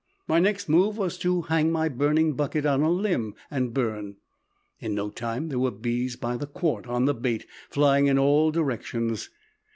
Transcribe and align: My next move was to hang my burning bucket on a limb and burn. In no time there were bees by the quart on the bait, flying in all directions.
My 0.27 0.39
next 0.39 0.67
move 0.67 0.97
was 0.97 1.15
to 1.19 1.43
hang 1.43 1.71
my 1.71 1.87
burning 1.87 2.33
bucket 2.33 2.65
on 2.65 2.81
a 2.81 2.89
limb 2.89 3.35
and 3.51 3.71
burn. 3.71 4.15
In 4.79 4.95
no 4.95 5.11
time 5.11 5.49
there 5.49 5.59
were 5.59 5.69
bees 5.69 6.15
by 6.15 6.37
the 6.37 6.47
quart 6.47 6.87
on 6.87 7.05
the 7.05 7.13
bait, 7.13 7.45
flying 7.69 8.07
in 8.07 8.17
all 8.17 8.49
directions. 8.49 9.29